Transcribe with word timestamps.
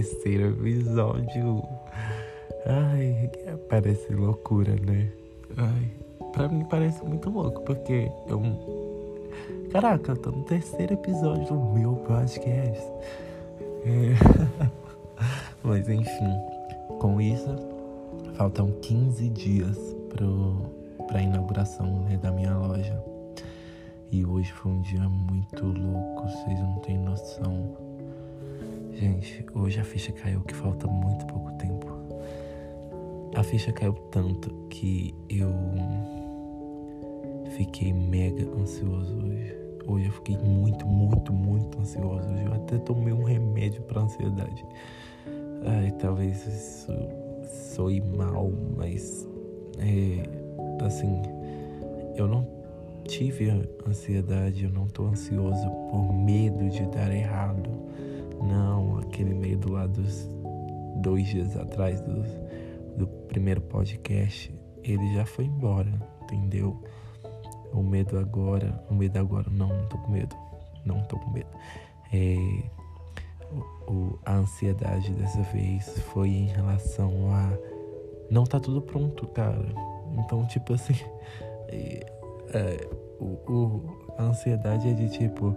terceiro 0.00 0.48
episódio. 0.48 1.62
Ai, 2.64 3.30
parece 3.68 4.14
loucura, 4.14 4.74
né? 4.76 5.12
Ai, 5.58 5.90
pra 6.32 6.48
mim 6.48 6.64
parece 6.64 7.04
muito 7.04 7.28
louco, 7.28 7.60
porque 7.62 8.10
eu. 8.26 8.40
Caraca, 9.70 10.12
eu 10.12 10.16
tô 10.16 10.30
no 10.30 10.42
terceiro 10.44 10.94
episódio 10.94 11.44
do 11.44 11.60
meu 11.78 11.96
podcast. 11.96 12.82
É... 13.84 14.70
Mas 15.62 15.86
enfim, 15.86 16.34
com 16.98 17.20
isso, 17.20 17.54
faltam 18.36 18.72
15 18.80 19.28
dias 19.28 19.76
pro, 20.08 20.56
pra 21.08 21.20
inauguração 21.20 22.04
né, 22.04 22.16
da 22.16 22.32
minha 22.32 22.56
loja. 22.56 22.98
E 24.10 24.24
hoje 24.24 24.50
foi 24.50 24.72
um 24.72 24.80
dia 24.80 25.06
muito 25.06 25.66
louco, 25.66 26.22
vocês 26.22 26.58
não 26.58 26.78
têm 26.80 26.98
noção. 26.98 27.89
Gente, 29.00 29.46
hoje 29.54 29.80
a 29.80 29.84
ficha 29.84 30.12
caiu 30.12 30.42
que 30.42 30.54
falta 30.54 30.86
muito 30.86 31.24
pouco 31.24 31.50
tempo. 31.52 31.86
A 33.34 33.42
ficha 33.42 33.72
caiu 33.72 33.94
tanto 33.94 34.50
que 34.68 35.14
eu 35.30 35.50
fiquei 37.56 37.94
mega 37.94 38.46
ansioso 38.60 39.16
hoje. 39.24 39.56
Hoje 39.86 40.04
eu 40.04 40.12
fiquei 40.12 40.36
muito, 40.36 40.86
muito, 40.86 41.32
muito 41.32 41.80
ansioso. 41.80 42.28
Hoje 42.28 42.44
eu 42.44 42.52
até 42.52 42.76
tomei 42.76 43.14
um 43.14 43.22
remédio 43.22 43.80
para 43.84 44.02
ansiedade. 44.02 44.66
Ai, 45.64 45.92
talvez 45.92 46.46
isso 46.46 46.92
soe 47.74 48.02
mal, 48.02 48.52
mas 48.76 49.26
é 49.78 50.84
assim, 50.84 51.22
eu 52.16 52.28
não 52.28 52.46
tive 53.04 53.48
ansiedade, 53.88 54.64
eu 54.64 54.70
não 54.70 54.86
tô 54.88 55.06
ansioso 55.06 55.70
por 55.90 56.12
medo 56.12 56.68
de 56.68 56.84
dar 56.88 57.10
errado. 57.10 57.70
Não, 58.40 58.98
aquele 58.98 59.34
medo 59.34 59.72
lá 59.72 59.86
dos 59.86 60.28
dois 60.96 61.26
dias 61.26 61.56
atrás 61.56 62.00
do, 62.00 62.22
do 62.96 63.06
primeiro 63.28 63.60
podcast, 63.60 64.52
ele 64.82 65.14
já 65.14 65.24
foi 65.24 65.44
embora, 65.44 65.92
entendeu? 66.22 66.82
O 67.72 67.82
medo 67.82 68.18
agora, 68.18 68.82
o 68.90 68.94
medo 68.94 69.18
agora, 69.18 69.48
não, 69.50 69.68
não 69.68 69.88
tô 69.88 69.98
com 69.98 70.12
medo, 70.12 70.36
não 70.84 71.02
tô 71.02 71.18
com 71.18 71.30
medo. 71.30 71.48
É, 72.12 72.36
o, 73.86 74.18
a 74.24 74.34
ansiedade 74.34 75.12
dessa 75.12 75.42
vez 75.42 75.98
foi 76.12 76.28
em 76.28 76.46
relação 76.46 77.32
a 77.32 77.52
não 78.30 78.44
tá 78.44 78.60
tudo 78.60 78.80
pronto, 78.80 79.26
cara. 79.28 79.66
Então, 80.16 80.46
tipo 80.46 80.74
assim, 80.74 80.94
é, 81.68 82.06
é, 82.54 82.88
o, 83.18 83.24
o, 83.24 84.14
a 84.16 84.22
ansiedade 84.22 84.88
é 84.88 84.92
de 84.92 85.08
tipo, 85.10 85.54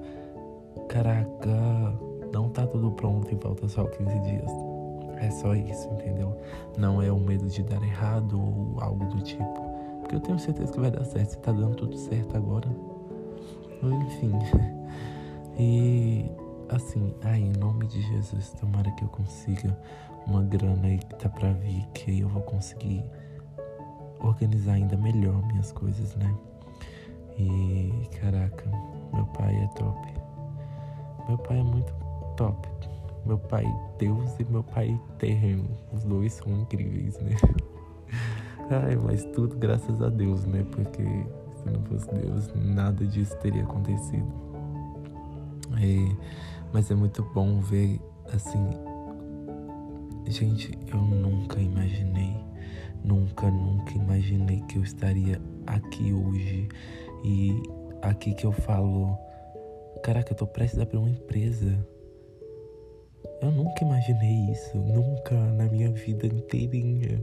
caraca, 0.89 1.93
não 2.33 2.49
tá 2.49 2.65
tudo 2.65 2.91
pronto 2.91 3.31
e 3.31 3.37
falta 3.37 3.67
só 3.67 3.85
15 3.85 4.19
dias. 4.21 4.51
É 5.17 5.29
só 5.29 5.55
isso, 5.55 5.87
entendeu? 5.89 6.35
Não 6.77 7.01
é 7.01 7.11
o 7.11 7.19
medo 7.19 7.47
de 7.47 7.61
dar 7.63 7.81
errado 7.81 8.37
ou 8.37 8.81
algo 8.81 9.05
do 9.05 9.21
tipo. 9.21 9.61
Porque 10.01 10.15
eu 10.15 10.19
tenho 10.19 10.39
certeza 10.39 10.73
que 10.73 10.79
vai 10.79 10.91
dar 10.91 11.05
certo. 11.05 11.29
Se 11.29 11.37
tá 11.37 11.51
dando 11.51 11.75
tudo 11.75 11.95
certo 11.95 12.35
agora. 12.35 12.67
Enfim. 13.81 14.31
E 15.55 16.31
assim, 16.67 17.13
aí, 17.21 17.43
em 17.43 17.53
nome 17.59 17.85
de 17.85 18.01
Jesus, 18.01 18.53
tomara 18.53 18.89
que 18.93 19.03
eu 19.03 19.07
consiga 19.09 19.77
uma 20.25 20.41
grana 20.41 20.87
aí 20.87 20.97
que 20.97 21.13
tá 21.13 21.29
pra 21.29 21.51
vir, 21.51 21.85
que 21.93 22.09
aí 22.09 22.21
eu 22.21 22.27
vou 22.27 22.41
conseguir 22.41 23.03
organizar 24.19 24.73
ainda 24.73 24.97
melhor 24.97 25.45
minhas 25.45 25.71
coisas, 25.71 26.15
né? 26.15 26.35
E 27.37 28.09
caraca, 28.19 28.63
meu 29.13 29.27
pai 29.27 29.55
é 29.55 29.67
top. 29.77 30.13
Meu 31.27 31.37
pai 31.37 31.59
é 31.59 31.63
muito 31.63 31.93
top. 32.35 32.67
Meu 33.25 33.37
pai 33.37 33.65
Deus 33.97 34.37
e 34.39 34.43
meu 34.45 34.63
pai 34.63 34.99
terreno. 35.17 35.69
Os 35.93 36.03
dois 36.03 36.33
são 36.33 36.51
incríveis, 36.51 37.17
né? 37.19 37.35
Ai, 38.69 38.95
mas 38.95 39.23
tudo 39.25 39.55
graças 39.57 40.01
a 40.01 40.09
Deus, 40.09 40.45
né? 40.45 40.65
Porque 40.71 41.03
se 41.03 41.69
não 41.71 41.81
fosse 41.83 42.09
Deus, 42.13 42.49
nada 42.55 43.05
disso 43.05 43.35
teria 43.37 43.63
acontecido. 43.63 44.27
É, 45.81 46.15
mas 46.73 46.89
é 46.91 46.95
muito 46.95 47.23
bom 47.33 47.59
ver 47.59 47.99
assim. 48.33 48.69
Gente, 50.27 50.77
eu 50.87 50.97
nunca 50.97 51.59
imaginei, 51.59 52.35
nunca, 53.03 53.49
nunca 53.51 53.93
imaginei 53.93 54.61
que 54.61 54.77
eu 54.77 54.83
estaria 54.83 55.41
aqui 55.67 56.13
hoje 56.13 56.69
e 57.23 57.61
aqui 58.01 58.33
que 58.33 58.45
eu 58.45 58.51
falo, 58.51 59.17
caraca, 60.01 60.31
eu 60.31 60.37
tô 60.37 60.47
prestes 60.47 60.79
a 60.79 60.83
abrir 60.83 60.97
uma 60.97 61.09
empresa. 61.09 61.77
Eu 63.41 63.51
nunca 63.51 63.83
imaginei 63.83 64.51
isso, 64.51 64.77
nunca 64.77 65.35
na 65.35 65.65
minha 65.65 65.91
vida 65.91 66.27
inteirinha. 66.27 67.21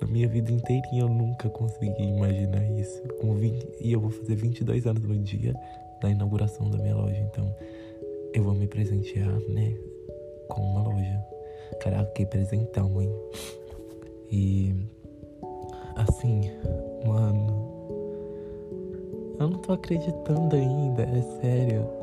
Na 0.00 0.06
minha 0.06 0.28
vida 0.28 0.52
inteirinha 0.52 1.02
eu 1.02 1.08
nunca 1.08 1.48
consegui 1.50 2.02
imaginar 2.02 2.64
isso. 2.78 3.02
Com 3.20 3.34
20, 3.34 3.66
e 3.80 3.92
eu 3.92 4.00
vou 4.00 4.10
fazer 4.10 4.34
22 4.36 4.86
anos 4.86 5.02
no 5.02 5.18
dia 5.18 5.54
da 6.00 6.10
inauguração 6.10 6.70
da 6.70 6.78
minha 6.78 6.94
loja, 6.94 7.18
então 7.18 7.54
eu 8.32 8.42
vou 8.44 8.54
me 8.54 8.66
presentear, 8.66 9.38
né, 9.48 9.76
com 10.48 10.62
uma 10.62 10.82
loja. 10.82 11.24
Caraca, 11.80 12.10
que 12.12 12.26
presentão, 12.26 13.00
hein? 13.00 13.12
E 14.30 14.74
assim, 15.96 16.42
mano, 17.06 17.68
eu 19.40 19.48
não 19.48 19.58
tô 19.58 19.72
acreditando 19.72 20.54
ainda, 20.54 21.02
é 21.02 21.22
sério. 21.40 21.97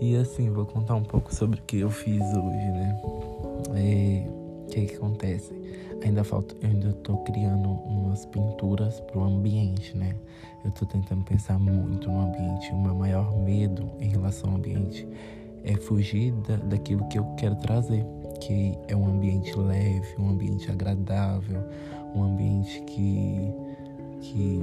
E 0.00 0.16
assim, 0.16 0.48
vou 0.50 0.64
contar 0.64 0.94
um 0.94 1.02
pouco 1.02 1.34
sobre 1.34 1.60
o 1.60 1.62
que 1.62 1.80
eu 1.80 1.90
fiz 1.90 2.22
hoje, 2.22 2.70
né? 2.72 3.00
O 3.02 4.66
que, 4.70 4.86
que 4.86 4.94
acontece? 4.94 5.52
Ainda 6.02 6.24
falta, 6.24 6.54
eu 6.62 6.70
ainda 6.70 6.92
tô 6.94 7.18
criando 7.18 7.68
umas 7.68 8.24
pinturas 8.24 8.98
pro 9.00 9.22
ambiente, 9.22 9.94
né? 9.94 10.16
Eu 10.64 10.70
tô 10.70 10.86
tentando 10.86 11.22
pensar 11.24 11.58
muito 11.58 12.10
no 12.10 12.20
ambiente. 12.20 12.70
O 12.72 12.80
meu 12.80 12.94
maior 12.94 13.36
medo 13.36 13.90
em 14.00 14.08
relação 14.08 14.50
ao 14.50 14.56
ambiente 14.56 15.06
é 15.64 15.74
fugir 15.76 16.32
da, 16.48 16.56
daquilo 16.56 17.06
que 17.08 17.18
eu 17.18 17.24
quero 17.36 17.56
trazer, 17.56 18.02
que 18.40 18.78
é 18.88 18.96
um 18.96 19.06
ambiente 19.06 19.54
leve, 19.54 20.14
um 20.18 20.30
ambiente 20.30 20.70
agradável, 20.70 21.62
um 22.14 22.22
ambiente 22.22 22.80
que 22.82 23.52
que 24.20 24.62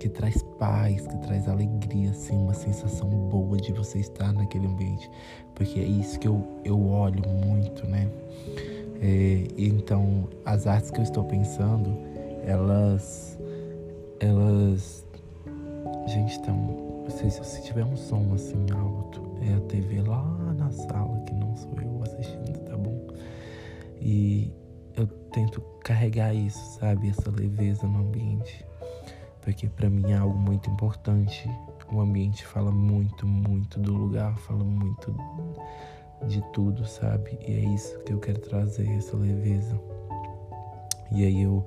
que 0.00 0.08
traz 0.08 0.42
paz, 0.58 1.06
que 1.06 1.18
traz 1.18 1.46
alegria, 1.46 2.10
assim, 2.10 2.34
uma 2.34 2.54
sensação 2.54 3.06
boa 3.06 3.58
de 3.58 3.70
você 3.70 3.98
estar 3.98 4.32
naquele 4.32 4.66
ambiente. 4.66 5.08
Porque 5.54 5.78
é 5.78 5.84
isso 5.84 6.18
que 6.18 6.26
eu, 6.26 6.42
eu 6.64 6.88
olho 6.88 7.22
muito, 7.28 7.86
né? 7.86 8.10
É, 9.02 9.46
então, 9.58 10.26
as 10.44 10.66
artes 10.66 10.90
que 10.90 10.98
eu 10.98 11.04
estou 11.04 11.22
pensando, 11.24 11.98
elas. 12.46 13.38
Elas. 14.18 15.06
Gente, 16.06 16.38
então. 16.38 17.04
Se, 17.10 17.30
se 17.30 17.62
tiver 17.62 17.84
um 17.84 17.96
som 17.96 18.32
assim 18.34 18.64
alto, 18.72 19.20
é 19.42 19.54
a 19.54 19.60
TV 19.62 20.00
lá 20.00 20.24
na 20.56 20.70
sala, 20.70 21.20
que 21.26 21.34
não 21.34 21.54
sou 21.56 21.72
eu 21.82 22.02
assistindo, 22.04 22.58
tá 22.60 22.76
bom? 22.76 23.06
E 24.00 24.50
eu 24.96 25.06
tento 25.32 25.60
carregar 25.84 26.32
isso, 26.32 26.78
sabe? 26.78 27.08
Essa 27.08 27.30
leveza 27.30 27.86
no 27.86 27.98
ambiente 27.98 28.69
porque 29.42 29.68
para 29.68 29.88
mim 29.88 30.12
é 30.12 30.16
algo 30.16 30.38
muito 30.38 30.70
importante. 30.70 31.50
O 31.92 32.00
ambiente 32.00 32.46
fala 32.46 32.70
muito, 32.70 33.26
muito 33.26 33.78
do 33.80 33.92
lugar, 33.92 34.36
fala 34.38 34.62
muito 34.62 35.14
de 36.26 36.40
tudo, 36.52 36.86
sabe? 36.86 37.38
E 37.40 37.52
é 37.52 37.74
isso 37.74 37.98
que 38.00 38.12
eu 38.12 38.18
quero 38.18 38.38
trazer, 38.40 38.88
essa 38.96 39.16
leveza. 39.16 39.80
E 41.12 41.24
aí 41.24 41.42
eu 41.42 41.64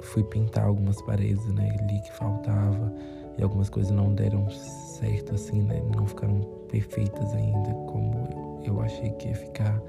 fui 0.00 0.24
pintar 0.24 0.64
algumas 0.64 1.00
paredes, 1.02 1.46
né, 1.52 1.76
ali 1.80 2.00
que 2.00 2.12
faltava, 2.12 2.92
e 3.38 3.42
algumas 3.42 3.68
coisas 3.68 3.92
não 3.92 4.12
deram 4.14 4.48
certo 4.50 5.34
assim, 5.34 5.62
né? 5.62 5.82
Não 5.94 6.06
ficaram 6.06 6.40
perfeitas 6.68 7.32
ainda 7.34 7.70
como 7.86 8.60
eu 8.64 8.80
achei 8.80 9.10
que 9.10 9.28
ia 9.28 9.34
ficar. 9.34 9.80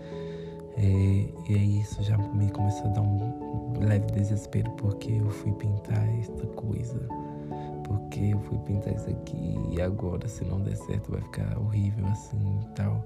É, 0.77 1.25
e 1.49 1.55
aí 1.55 1.81
isso 1.81 2.01
já 2.03 2.15
me 2.17 2.49
começou 2.51 2.85
a 2.85 2.89
dar 2.89 3.01
um 3.01 3.73
leve 3.79 4.05
desespero 4.11 4.69
porque 4.73 5.13
eu 5.13 5.27
fui 5.29 5.51
pintar 5.53 6.07
esta 6.19 6.45
coisa. 6.47 6.99
Porque 7.83 8.19
eu 8.19 8.39
fui 8.41 8.59
pintar 8.59 8.93
isso 8.93 9.09
aqui 9.09 9.55
e 9.71 9.81
agora 9.81 10.27
se 10.27 10.45
não 10.45 10.61
der 10.61 10.75
certo 10.75 11.11
vai 11.11 11.21
ficar 11.21 11.57
horrível 11.57 12.05
assim 12.07 12.59
e 12.61 12.65
tal. 12.75 13.03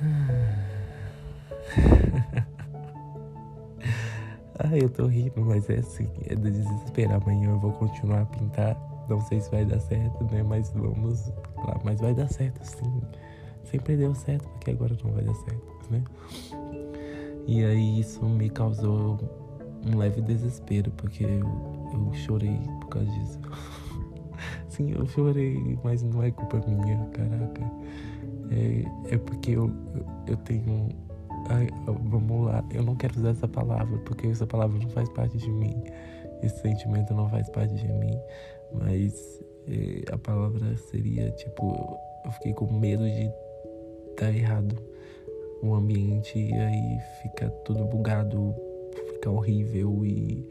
Ai, 4.58 4.78
eu 4.80 4.88
tô 4.88 5.06
rindo, 5.06 5.44
mas 5.44 5.68
é 5.68 5.80
assim, 5.80 6.08
é 6.28 6.34
de 6.34 6.50
desesperar. 6.50 7.20
Amanhã 7.22 7.50
eu 7.50 7.58
vou 7.58 7.72
continuar 7.72 8.22
a 8.22 8.26
pintar. 8.26 8.74
Não 9.08 9.20
sei 9.20 9.40
se 9.40 9.50
vai 9.50 9.66
dar 9.66 9.80
certo, 9.80 10.24
né? 10.32 10.42
Mas 10.42 10.70
vamos 10.70 11.28
lá. 11.56 11.78
Mas 11.84 12.00
vai 12.00 12.14
dar 12.14 12.28
certo 12.28 12.64
sim 12.64 13.02
sempre 13.72 13.96
deu 13.96 14.14
certo, 14.14 14.46
porque 14.50 14.70
agora 14.70 14.94
não 15.02 15.12
vai 15.12 15.24
dar 15.24 15.34
certo, 15.34 15.90
né? 15.90 16.04
E 17.46 17.64
aí 17.64 18.00
isso 18.00 18.24
me 18.24 18.50
causou 18.50 19.18
um 19.86 19.96
leve 19.96 20.20
desespero, 20.20 20.90
porque 20.92 21.24
eu, 21.24 21.90
eu 21.92 22.12
chorei 22.12 22.60
por 22.80 22.88
causa 22.88 23.10
disso. 23.10 23.40
Sim, 24.68 24.92
eu 24.92 25.06
chorei, 25.06 25.78
mas 25.82 26.02
não 26.02 26.22
é 26.22 26.30
culpa 26.30 26.60
minha, 26.68 27.04
caraca. 27.06 27.62
É, 28.50 29.14
é 29.14 29.18
porque 29.18 29.52
eu, 29.52 29.70
eu 30.26 30.36
tenho. 30.36 30.88
Ai, 31.48 31.68
vamos 31.86 32.46
lá, 32.46 32.62
eu 32.72 32.82
não 32.82 32.94
quero 32.94 33.18
usar 33.18 33.30
essa 33.30 33.48
palavra, 33.48 33.98
porque 34.00 34.28
essa 34.28 34.46
palavra 34.46 34.78
não 34.78 34.88
faz 34.90 35.08
parte 35.08 35.38
de 35.38 35.50
mim. 35.50 35.82
Esse 36.42 36.60
sentimento 36.60 37.14
não 37.14 37.28
faz 37.28 37.48
parte 37.50 37.74
de 37.74 37.88
mim. 37.88 38.18
Mas 38.72 39.40
é, 39.66 40.12
a 40.12 40.18
palavra 40.18 40.76
seria 40.76 41.30
tipo, 41.32 41.98
eu 42.24 42.30
fiquei 42.32 42.52
com 42.52 42.72
medo 42.78 43.04
de 43.04 43.30
dar 44.22 44.34
errado 44.34 44.76
o 45.60 45.74
ambiente 45.74 46.38
e 46.38 46.54
aí 46.54 46.98
fica 47.22 47.50
tudo 47.64 47.84
bugado, 47.84 48.54
fica 49.14 49.30
horrível 49.30 50.04
e 50.04 50.48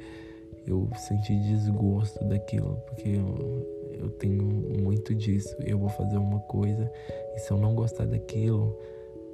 eu 0.67 0.89
senti 0.95 1.35
desgosto 1.39 2.23
daquilo, 2.25 2.77
porque 2.87 3.09
eu, 3.09 3.97
eu 3.99 4.09
tenho 4.11 4.43
muito 4.43 5.15
disso. 5.15 5.55
Eu 5.59 5.79
vou 5.79 5.89
fazer 5.89 6.17
uma 6.17 6.39
coisa 6.41 6.91
e 7.35 7.39
se 7.39 7.51
eu 7.51 7.57
não 7.57 7.73
gostar 7.73 8.05
daquilo, 8.05 8.77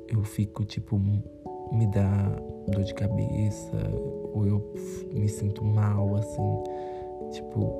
eu 0.08 0.24
fico 0.24 0.64
tipo, 0.64 1.00
me 1.00 1.88
dá 1.88 2.32
dor 2.68 2.84
de 2.84 2.94
cabeça, 2.94 3.78
ou 4.34 4.46
eu 4.46 4.74
me 5.14 5.28
sinto 5.28 5.64
mal, 5.64 6.16
assim. 6.16 6.64
Tipo, 7.32 7.74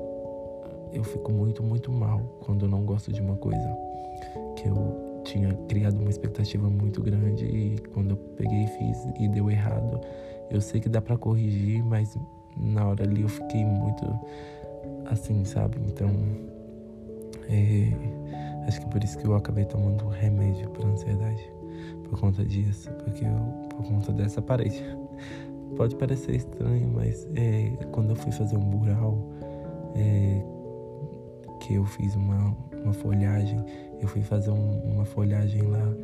eu 0.92 1.04
fico 1.04 1.32
muito, 1.32 1.62
muito 1.62 1.92
mal 1.92 2.20
quando 2.44 2.66
eu 2.66 2.68
não 2.68 2.84
gosto 2.84 3.12
de 3.12 3.20
uma 3.20 3.36
coisa 3.36 3.76
que 4.56 4.68
eu 4.68 5.07
tinha 5.28 5.54
criado 5.68 6.00
uma 6.00 6.10
expectativa 6.10 6.68
muito 6.68 7.02
grande 7.02 7.44
e 7.44 7.78
quando 7.92 8.12
eu 8.12 8.16
peguei 8.16 8.64
e 8.64 8.66
fiz 8.66 9.06
e 9.20 9.28
deu 9.28 9.50
errado, 9.50 10.00
eu 10.50 10.60
sei 10.60 10.80
que 10.80 10.88
dá 10.88 11.00
para 11.00 11.16
corrigir, 11.16 11.84
mas 11.84 12.16
na 12.56 12.86
hora 12.88 13.04
ali 13.04 13.22
eu 13.22 13.28
fiquei 13.28 13.64
muito 13.64 14.04
assim, 15.06 15.44
sabe? 15.44 15.78
Então, 15.86 16.10
é, 17.48 17.92
acho 18.66 18.80
que 18.80 18.86
por 18.88 19.02
isso 19.04 19.18
que 19.18 19.26
eu 19.26 19.34
acabei 19.34 19.64
tomando 19.64 20.08
remédio 20.08 20.68
para 20.70 20.88
ansiedade 20.88 21.50
por 22.08 22.18
conta 22.18 22.44
disso, 22.44 22.90
porque 22.92 23.24
eu, 23.24 23.68
por 23.68 23.84
conta 23.86 24.12
dessa 24.12 24.40
parede. 24.40 24.82
Pode 25.76 25.94
parecer 25.96 26.34
estranho, 26.34 26.90
mas 26.94 27.28
é, 27.36 27.70
quando 27.92 28.10
eu 28.10 28.16
fui 28.16 28.32
fazer 28.32 28.56
um 28.56 28.60
mural, 28.60 29.18
é, 29.94 30.42
que 31.60 31.74
eu 31.74 31.84
fiz 31.84 32.16
uma, 32.16 32.56
uma 32.82 32.92
folhagem, 32.94 33.62
eu 34.00 34.08
fui 34.08 34.22
fazer 34.22 34.50
um, 34.50 34.80
uma 34.82 35.04
folhagem 35.04 35.62
lá 35.62 35.94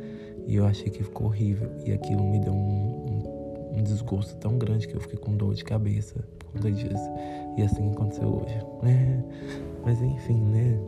e 0.45 0.55
eu 0.55 0.65
achei 0.65 0.89
que 0.89 1.03
ficou 1.03 1.27
horrível. 1.27 1.69
E 1.85 1.91
aquilo 1.91 2.23
me 2.23 2.39
deu 2.39 2.53
um, 2.53 2.57
um, 2.57 3.79
um, 3.79 3.83
desgosto 3.83 4.35
tão 4.37 4.57
grande 4.57 4.87
que 4.87 4.95
eu 4.95 5.01
fiquei 5.01 5.17
com 5.17 5.35
dor 5.35 5.53
de 5.53 5.63
cabeça 5.63 6.15
por 6.39 6.51
conta 6.53 6.71
disso. 6.71 7.09
E 7.57 7.61
assim 7.61 7.91
aconteceu 7.91 8.27
hoje. 8.27 8.55
É, 8.85 9.23
mas 9.83 9.99
enfim, 10.01 10.43
né? 10.43 10.79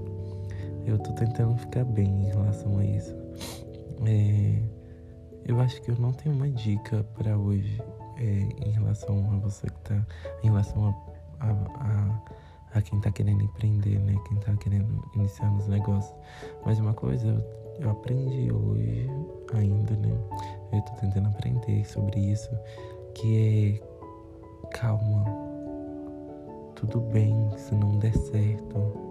Eu 0.85 0.99
tô 0.99 1.11
tentando 1.13 1.57
ficar 1.57 1.83
bem 1.83 2.07
em 2.07 2.25
relação 2.27 2.77
a 2.77 2.85
isso. 2.85 3.15
É, 4.05 4.61
eu 5.45 5.59
acho 5.59 5.81
que 5.81 5.89
eu 5.89 5.95
não 5.95 6.13
tenho 6.13 6.35
uma 6.35 6.47
dica 6.49 7.03
para 7.17 7.37
hoje 7.37 7.81
é, 8.17 8.67
em 8.67 8.71
relação 8.71 9.31
a 9.33 9.37
você 9.37 9.67
que 9.67 9.79
tá. 9.79 10.05
Em 10.43 10.47
relação 10.47 10.95
a, 11.39 11.47
a, 11.47 11.51
a 11.51 12.21
a 12.77 12.81
quem 12.81 12.99
tá 12.99 13.11
querendo 13.11 13.43
empreender, 13.43 13.99
né? 13.99 14.15
Quem 14.27 14.37
tá 14.37 14.55
querendo 14.55 15.03
iniciar 15.15 15.49
nos 15.51 15.67
negócios. 15.67 16.15
Mas 16.65 16.79
uma 16.79 16.93
coisa 16.93 17.45
eu, 17.79 17.89
aprendi 17.89 18.51
hoje 18.51 19.09
ainda, 19.53 19.95
né? 19.95 20.11
Eu 20.71 20.81
tô 20.81 20.93
tentando 20.93 21.27
aprender 21.27 21.85
sobre 21.85 22.19
isso, 22.19 22.49
que 23.13 23.79
é 23.81 24.67
calma. 24.71 25.25
Tudo 26.75 26.99
bem 26.99 27.35
se 27.57 27.73
não 27.75 27.97
der 27.97 28.15
certo. 28.15 29.07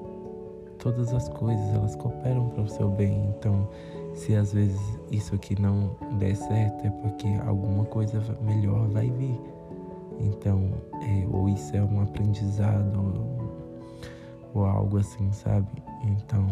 Todas 0.78 1.12
as 1.12 1.28
coisas 1.28 1.74
elas 1.74 1.96
cooperam 1.96 2.48
para 2.50 2.62
o 2.62 2.68
seu 2.68 2.90
bem. 2.90 3.34
Então, 3.36 3.68
se 4.14 4.34
às 4.36 4.52
vezes 4.52 4.80
isso 5.10 5.34
aqui 5.34 5.60
não 5.60 5.96
der 6.18 6.36
certo, 6.36 6.86
é 6.86 6.90
porque 6.90 7.26
alguma 7.46 7.84
coisa 7.84 8.20
melhor 8.42 8.86
vai 8.88 9.10
vir. 9.10 9.40
Então, 10.20 10.70
é, 11.02 11.26
ou 11.30 11.48
isso 11.48 11.76
é 11.76 11.82
um 11.82 12.00
aprendizado, 12.00 13.35
ou 14.56 14.64
algo 14.64 14.98
assim, 14.98 15.30
sabe? 15.32 15.68
Então, 16.02 16.46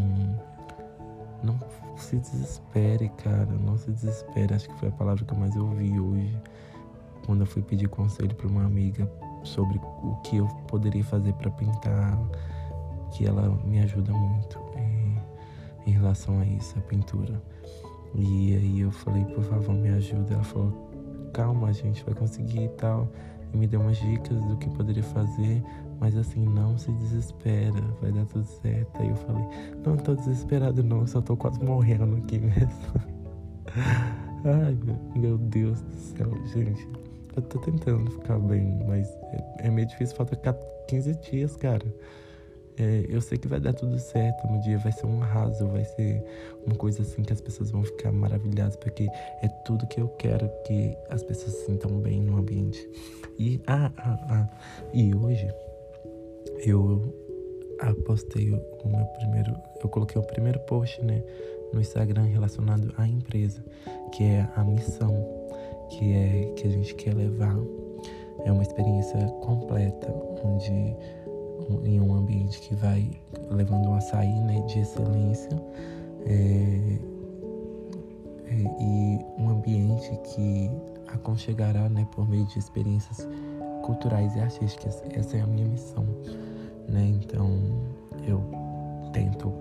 não 1.43 1.59
se 1.97 2.17
desespere, 2.17 3.09
cara. 3.11 3.47
Não 3.65 3.77
se 3.77 3.91
desespere. 3.91 4.55
Acho 4.55 4.69
que 4.69 4.79
foi 4.79 4.89
a 4.89 4.93
palavra 4.93 5.25
que 5.25 5.33
eu 5.33 5.39
mais 5.39 5.57
ouvi 5.57 5.99
hoje, 5.99 6.39
quando 7.25 7.41
eu 7.41 7.47
fui 7.47 7.63
pedir 7.63 7.89
conselho 7.89 8.35
para 8.35 8.47
uma 8.47 8.65
amiga 8.65 9.11
sobre 9.43 9.79
o 9.79 10.17
que 10.23 10.37
eu 10.37 10.47
poderia 10.69 11.05
fazer 11.05 11.33
para 11.35 11.51
pintar, 11.51 12.19
que 13.13 13.27
ela 13.27 13.49
me 13.65 13.81
ajuda 13.81 14.13
muito 14.13 14.59
em, 14.77 15.19
em 15.87 15.91
relação 15.93 16.41
a 16.41 16.47
isso, 16.47 16.79
a 16.79 16.83
pintura. 16.83 17.43
E 18.15 18.55
aí 18.55 18.81
eu 18.81 18.91
falei, 18.91 19.25
por 19.25 19.43
favor, 19.45 19.75
me 19.75 19.89
ajuda. 19.89 20.35
Ela 20.35 20.45
falou, 20.45 20.91
calma, 21.33 21.69
a 21.69 21.73
gente 21.73 22.05
vai 22.05 22.15
conseguir 22.15 22.65
e 22.65 22.69
tal. 22.71 23.09
E 23.55 23.57
me 23.57 23.67
deu 23.67 23.81
umas 23.81 23.97
dicas 23.97 24.45
do 24.45 24.57
que 24.57 24.69
poderia 24.69 25.03
fazer 25.03 25.63
mas 26.01 26.17
assim, 26.17 26.45
não 26.45 26.77
se 26.77 26.91
desespera, 26.93 27.81
vai 28.01 28.13
dar 28.13 28.27
tudo 28.27 28.45
certo. 28.45 29.01
Aí 29.01 29.09
eu 29.09 29.17
falei, 29.17 29.45
não 29.85 29.97
tô 29.97 30.15
desesperado 30.15 30.83
não, 30.83 31.07
só 31.07 31.21
tô 31.21 31.37
quase 31.37 31.63
morrendo 31.63 32.17
aqui 32.17 32.39
mesmo. 32.39 32.93
Ai, 34.45 34.77
meu 35.17 35.39
Deus 35.39 35.81
do 35.81 35.95
céu, 35.95 36.31
gente. 36.47 36.87
Eu 37.35 37.43
tô 37.43 37.59
tentando 37.61 38.11
ficar 38.11 38.39
bem, 38.39 38.79
mas 38.87 39.09
é, 39.33 39.67
é 39.67 39.71
meio 39.71 39.89
difícil, 39.89 40.15
falta 40.15 40.37
15 40.89 41.15
dias, 41.31 41.57
cara. 41.57 41.87
É, 42.77 43.05
eu 43.09 43.21
sei 43.21 43.39
que 43.39 43.47
vai 43.47 43.61
dar 43.61 43.73
tudo 43.73 43.99
certo 43.99 44.47
no 44.49 44.61
dia, 44.61 44.79
vai 44.79 44.91
ser 44.91 45.07
um 45.07 45.23
arraso, 45.23 45.67
vai 45.69 45.85
ser 45.85 46.25
uma 46.67 46.75
coisa 46.75 47.03
assim 47.03 47.23
que 47.23 47.33
as 47.33 47.41
pessoas 47.41 47.71
vão 47.71 47.85
ficar 47.85 48.11
maravilhadas, 48.11 48.75
porque 48.77 49.07
é 49.43 49.49
tudo 49.65 49.87
que 49.87 50.01
eu 50.01 50.09
quero 50.09 50.51
que 50.67 50.97
as 51.09 51.23
pessoas 51.23 51.53
se 51.53 51.67
sintam 51.67 52.01
bem 52.01 52.21
no 52.21 52.37
ambiente. 52.37 52.89
E, 53.39 53.61
ah, 53.67 53.93
ah, 53.99 54.19
ah, 54.29 54.49
e 54.93 55.15
hoje 55.15 55.49
eu 56.67 57.15
postei 58.05 58.51
o 58.51 58.89
meu 58.89 59.05
primeiro, 59.19 59.55
eu 59.83 59.89
coloquei 59.89 60.21
o 60.21 60.25
primeiro 60.25 60.59
post, 60.61 61.03
né, 61.05 61.23
no 61.73 61.81
Instagram 61.81 62.25
relacionado 62.25 62.93
à 62.97 63.07
empresa, 63.07 63.65
que 64.13 64.25
é 64.25 64.49
a 64.57 64.65
missão, 64.65 65.13
que 65.91 66.13
é 66.13 66.53
que 66.57 66.67
a 66.67 66.71
gente 66.71 66.95
quer 66.95 67.15
levar. 67.15 67.57
É 68.45 68.53
uma 68.53 68.63
experiência 68.63 69.19
completa, 69.43 70.13
onde 70.43 70.97
em 71.85 72.01
um 72.01 72.15
ambiente 72.15 72.61
que 72.61 72.75
vai 72.75 73.11
levando 73.51 73.89
um 73.89 73.95
açaí 73.95 74.41
né, 74.41 74.61
de 74.67 74.81
excelência 74.81 75.51
é, 76.27 76.99
é, 78.47 78.55
e 78.81 79.19
um 79.39 79.51
ambiente 79.51 80.11
que 80.35 80.71
aconchegará 81.09 81.89
né, 81.89 82.07
por 82.15 82.29
meio 82.29 82.47
de 82.47 82.59
experiências 82.59 83.27
culturais 83.83 84.35
e 84.37 84.41
artísticas. 84.41 85.03
Essa 85.11 85.37
é 85.37 85.41
a 85.41 85.47
minha 85.47 85.67
missão 85.67 86.07
né? 86.89 87.19
Então 87.23 87.51
eu 88.27 88.43
tento 89.13 89.53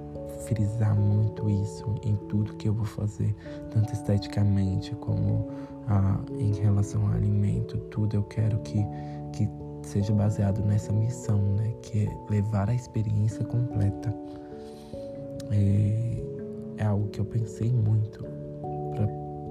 frisar 0.46 0.96
muito 0.96 1.50
isso 1.50 1.86
em 2.04 2.16
tudo 2.28 2.54
que 2.56 2.68
eu 2.68 2.74
vou 2.74 2.86
fazer, 2.86 3.34
tanto 3.72 3.94
esteticamente 3.94 4.94
como 4.96 5.48
ah, 5.88 6.20
em 6.38 6.54
relação 6.54 7.08
ao 7.08 7.14
alimento, 7.14 7.78
tudo 7.90 8.16
eu 8.16 8.24
quero 8.24 8.58
que, 8.60 8.86
que 9.32 9.48
seja 9.88 10.14
baseado 10.14 10.64
nessa 10.64 10.92
missão, 10.92 11.40
né? 11.56 11.74
Que 11.82 12.06
é 12.06 12.18
levar 12.30 12.70
a 12.70 12.74
experiência 12.74 13.44
completa. 13.46 14.14
É, 15.52 16.24
é 16.78 16.86
algo 16.86 17.08
que 17.10 17.20
eu 17.20 17.26
pensei 17.26 17.72
muito 17.72 18.26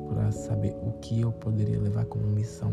para 0.08 0.32
saber 0.32 0.74
o 0.82 0.92
que 1.00 1.20
eu 1.20 1.32
poderia 1.32 1.80
levar 1.80 2.04
como 2.06 2.26
missão 2.26 2.72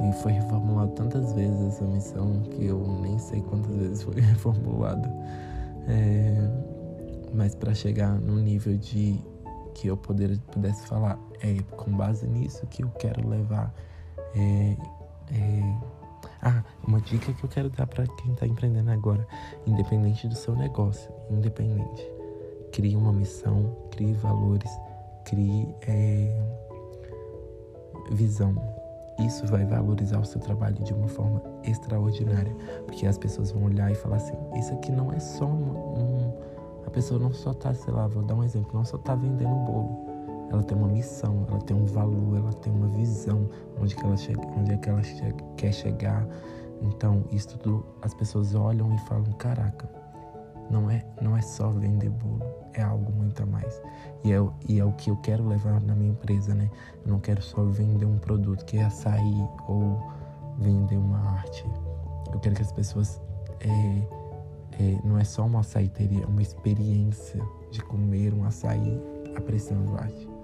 e 0.00 0.12
foi 0.12 0.32
reformulado 0.32 0.92
tantas 0.92 1.32
vezes 1.32 1.60
essa 1.68 1.84
missão 1.84 2.42
que 2.50 2.66
eu 2.66 2.78
nem 3.00 3.18
sei 3.18 3.40
quantas 3.40 3.74
vezes 3.74 4.02
foi 4.02 4.20
reformulada. 4.20 5.08
É, 5.88 6.50
mas 7.32 7.54
para 7.54 7.74
chegar 7.74 8.20
no 8.20 8.36
nível 8.36 8.76
de 8.76 9.18
que 9.74 9.88
eu 9.88 9.96
poder, 9.96 10.38
pudesse 10.52 10.86
falar, 10.86 11.18
é 11.40 11.54
com 11.76 11.90
base 11.92 12.26
nisso 12.26 12.66
que 12.66 12.82
eu 12.82 12.88
quero 12.98 13.26
levar. 13.28 13.72
É, 14.34 14.76
é, 15.32 15.76
ah, 16.42 16.62
uma 16.86 17.00
dica 17.00 17.32
que 17.32 17.44
eu 17.44 17.48
quero 17.48 17.70
dar 17.70 17.86
para 17.86 18.06
quem 18.06 18.32
está 18.32 18.46
empreendendo 18.46 18.90
agora, 18.90 19.26
independente 19.66 20.28
do 20.28 20.34
seu 20.34 20.54
negócio, 20.54 21.12
independente, 21.30 22.06
crie 22.72 22.96
uma 22.96 23.12
missão, 23.12 23.76
crie 23.90 24.14
valores, 24.14 24.70
crie 25.24 25.68
é, 25.86 26.42
visão 28.10 28.54
isso 29.18 29.46
vai 29.46 29.64
valorizar 29.64 30.18
o 30.18 30.24
seu 30.24 30.40
trabalho 30.40 30.76
de 30.84 30.92
uma 30.92 31.08
forma 31.08 31.42
extraordinária, 31.64 32.54
porque 32.84 33.06
as 33.06 33.16
pessoas 33.16 33.50
vão 33.50 33.64
olhar 33.64 33.90
e 33.90 33.94
falar 33.94 34.16
assim: 34.16 34.36
isso 34.56 34.74
aqui 34.74 34.92
não 34.92 35.12
é 35.12 35.18
só 35.18 35.46
um. 35.46 35.98
um 35.98 36.34
a 36.86 36.90
pessoa 36.90 37.18
não 37.18 37.32
só 37.32 37.52
tá, 37.52 37.74
sei 37.74 37.92
lá, 37.92 38.06
vou 38.06 38.22
dar 38.22 38.34
um 38.34 38.44
exemplo, 38.44 38.70
não 38.74 38.84
só 38.84 38.98
tá 38.98 39.14
vendendo 39.14 39.54
bolo. 39.64 40.15
Ela 40.50 40.62
tem 40.62 40.76
uma 40.76 40.88
missão, 40.88 41.44
ela 41.48 41.60
tem 41.60 41.76
um 41.76 41.86
valor, 41.86 42.36
ela 42.36 42.52
tem 42.52 42.72
uma 42.72 42.88
visão 42.88 43.48
onde, 43.80 43.94
que 43.94 44.04
ela, 44.04 44.16
chega, 44.16 44.40
onde 44.56 44.72
é 44.72 44.76
que 44.76 44.88
ela 44.88 45.02
quer 45.56 45.72
chegar. 45.72 46.26
Então, 46.82 47.24
isso 47.30 47.58
tudo 47.58 47.84
as 48.02 48.14
pessoas 48.14 48.54
olham 48.54 48.94
e 48.94 48.98
falam: 49.00 49.32
caraca, 49.38 49.88
não 50.70 50.90
é, 50.90 51.04
não 51.20 51.36
é 51.36 51.42
só 51.42 51.70
vender 51.70 52.10
bolo, 52.10 52.42
é 52.74 52.82
algo 52.82 53.12
muito 53.12 53.42
a 53.42 53.46
mais. 53.46 53.80
E 54.24 54.32
é, 54.32 54.36
e 54.68 54.78
é 54.78 54.84
o 54.84 54.92
que 54.92 55.10
eu 55.10 55.16
quero 55.16 55.46
levar 55.46 55.80
na 55.80 55.94
minha 55.94 56.10
empresa, 56.10 56.54
né? 56.54 56.70
Eu 57.04 57.12
não 57.12 57.20
quero 57.20 57.42
só 57.42 57.64
vender 57.64 58.04
um 58.04 58.18
produto 58.18 58.64
que 58.64 58.78
é 58.78 58.84
açaí 58.84 59.48
ou 59.68 60.00
vender 60.58 60.96
uma 60.96 61.18
arte. 61.18 61.64
Eu 62.32 62.40
quero 62.40 62.54
que 62.54 62.62
as 62.62 62.72
pessoas. 62.72 63.20
É, 63.60 64.26
é, 64.78 64.98
não 65.02 65.18
é 65.18 65.24
só 65.24 65.46
uma 65.46 65.60
açaí, 65.60 65.88
teria 65.88 66.26
uma 66.26 66.42
experiência 66.42 67.42
de 67.70 67.82
comer 67.82 68.34
um 68.34 68.44
açaí 68.44 69.00
apreciando 69.34 69.96
arte. 69.96 70.35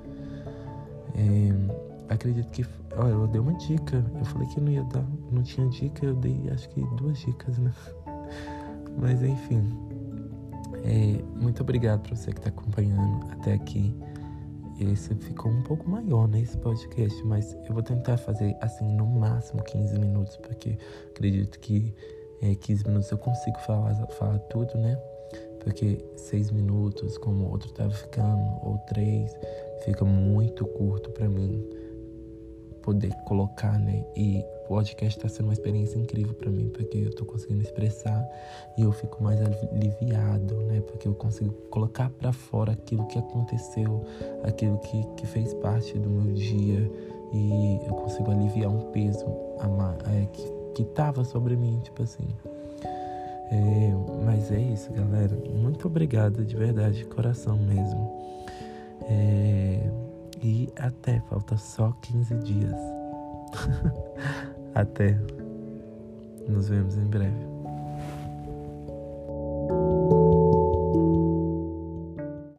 É, 1.15 2.13
acredito 2.13 2.49
que. 2.51 2.65
Olha, 2.97 3.11
eu 3.11 3.27
dei 3.27 3.41
uma 3.41 3.55
dica. 3.55 4.05
Eu 4.19 4.25
falei 4.25 4.49
que 4.49 4.61
não 4.61 4.71
ia 4.71 4.85
dar. 4.85 5.05
Não 5.31 5.43
tinha 5.43 5.69
dica, 5.69 6.05
eu 6.05 6.15
dei 6.15 6.51
acho 6.53 6.69
que 6.71 6.81
duas 6.97 7.19
dicas, 7.19 7.59
né? 7.59 7.73
Mas 8.99 9.23
enfim. 9.23 9.69
É, 10.85 11.23
muito 11.41 11.63
obrigado 11.63 12.01
para 12.01 12.17
você 12.17 12.33
que 12.33 12.39
está 12.39 12.49
acompanhando 12.49 13.27
até 13.31 13.55
aqui. 13.55 13.95
Esse 14.81 15.15
ficou 15.15 15.53
um 15.53 15.63
pouco 15.63 15.89
maior, 15.89 16.27
né? 16.27 16.41
Esse 16.41 16.57
podcast, 16.59 17.23
mas 17.25 17.57
eu 17.69 17.75
vou 17.75 17.83
tentar 17.83 18.17
fazer 18.17 18.57
assim 18.61 18.85
no 18.97 19.07
máximo 19.07 19.63
15 19.63 19.99
minutos, 19.99 20.37
porque 20.39 20.77
acredito 21.11 21.61
que 21.61 21.95
é, 22.41 22.55
15 22.55 22.89
minutos 22.89 23.11
eu 23.11 23.19
consigo 23.19 23.59
falar, 23.61 23.95
falar 24.19 24.39
tudo, 24.41 24.77
né? 24.79 24.97
Porque 25.61 26.05
6 26.17 26.51
minutos, 26.51 27.17
como 27.19 27.45
o 27.45 27.51
outro 27.51 27.71
tava 27.73 27.91
ficando, 27.91 28.43
ou 28.63 28.79
3, 28.89 29.33
fica 29.85 30.05
muito 30.05 30.65
curto 30.65 31.11
para 31.11 31.29
mim 31.29 31.63
poder 32.83 33.13
colocar, 33.25 33.79
né? 33.79 34.05
E 34.17 34.45
o 34.65 34.69
podcast 34.69 35.17
está 35.17 35.29
sendo 35.29 35.47
uma 35.47 35.53
experiência 35.53 35.99
incrível 35.99 36.35
para 36.35 36.51
mim, 36.51 36.69
porque 36.69 36.99
eu 36.99 37.15
tô 37.15 37.25
conseguindo 37.25 37.63
expressar 37.63 38.29
e 38.77 38.83
eu 38.83 38.93
fico 38.93 39.23
mais 39.23 39.41
aliviado, 39.41 40.57
né? 40.63 40.81
Porque 40.81 41.07
eu 41.07 41.15
consigo 41.15 41.53
colocar 41.71 42.11
para 42.11 42.33
fora 42.33 42.73
aquilo 42.73 43.07
que 43.07 43.19
aconteceu, 43.19 44.05
aquilo 44.43 44.79
que, 44.79 45.05
que 45.17 45.27
fez 45.27 45.55
parte 45.55 45.97
do 45.99 46.11
meu 46.11 46.35
dia 46.35 46.91
e 47.33 47.81
eu 47.87 47.95
consigo 47.95 48.31
aliviar 48.31 48.71
um 48.71 48.91
peso 48.91 49.25
é, 50.13 50.27
que, 50.27 50.53
que 50.75 50.85
tava 50.85 51.25
sobre 51.25 51.57
mim, 51.57 51.81
tipo 51.83 52.03
assim. 52.03 52.29
É, 53.51 53.93
mas 54.25 54.51
é 54.51 54.59
isso, 54.59 54.93
galera. 54.93 55.37
Muito 55.55 55.87
obrigado, 55.87 56.45
de 56.45 56.57
verdade, 56.57 56.99
de 56.99 57.05
coração 57.05 57.57
mesmo. 57.57 58.23
É, 59.09 59.91
e 60.43 60.69
até, 60.79 61.21
falta 61.29 61.57
só 61.57 61.93
15 62.03 62.35
dias. 62.37 62.77
até. 64.75 65.19
Nos 66.49 66.69
vemos 66.69 66.97
em 66.97 67.07
breve. 67.07 67.53